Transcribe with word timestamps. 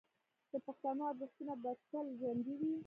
د 0.51 0.53
پښتنو 0.65 1.03
ارزښتونه 1.11 1.53
به 1.61 1.69
تل 1.91 2.05
ژوندي 2.19 2.53
وي. 2.59 2.71